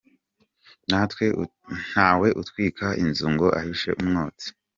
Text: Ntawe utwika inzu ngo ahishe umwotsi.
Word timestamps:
Ntawe 1.91 2.27
utwika 2.41 2.87
inzu 3.03 3.27
ngo 3.33 3.47
ahishe 3.59 3.89
umwotsi. 4.01 4.47